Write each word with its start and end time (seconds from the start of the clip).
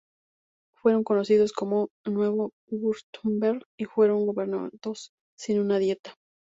Fueron 0.73 1.03
conocidos 1.03 1.51
como 1.53 1.91
"Nuevo 2.07 2.53
Wurtemberg" 2.71 3.61
y 3.77 3.85
fueron 3.85 4.25
gobernados 4.25 5.11
sin 5.37 5.59
una 5.59 5.77
dieta. 5.77 6.15